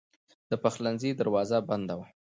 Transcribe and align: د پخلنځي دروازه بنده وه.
د 0.49 0.51
پخلنځي 0.63 1.11
دروازه 1.19 1.57
بنده 1.69 1.93
وه. 1.99 2.07